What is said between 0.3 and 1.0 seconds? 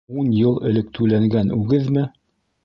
йыл элек